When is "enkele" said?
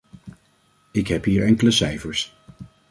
1.45-1.71